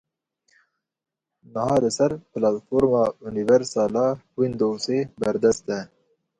Niha 1.57 1.75
li 1.83 1.89
ser 1.97 2.09
Platforma 2.39 3.03
Universal 3.35 3.93
a 4.07 4.09
Windowsê 4.41 4.97
berdest 5.21 5.65
e. 5.81 5.83